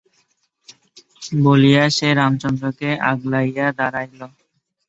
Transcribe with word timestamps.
বলিয়া 1.41 1.83
সে 1.97 2.07
রামচন্দ্রকে 2.19 2.89
আগলাইয়া 3.11 3.67
দাঁড়াইল। 3.79 4.19